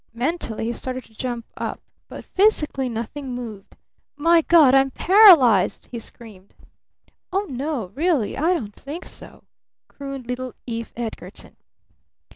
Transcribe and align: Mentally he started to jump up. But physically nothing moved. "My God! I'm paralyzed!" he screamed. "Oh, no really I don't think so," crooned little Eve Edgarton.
Mentally 0.15 0.65
he 0.65 0.73
started 0.73 1.03
to 1.03 1.13
jump 1.13 1.45
up. 1.55 1.79
But 2.09 2.25
physically 2.25 2.89
nothing 2.89 3.35
moved. 3.35 3.75
"My 4.17 4.41
God! 4.41 4.73
I'm 4.73 4.89
paralyzed!" 4.89 5.85
he 5.91 5.99
screamed. 5.99 6.55
"Oh, 7.31 7.45
no 7.47 7.91
really 7.93 8.35
I 8.35 8.55
don't 8.55 8.73
think 8.73 9.05
so," 9.05 9.43
crooned 9.87 10.25
little 10.27 10.55
Eve 10.65 10.91
Edgarton. 10.97 11.55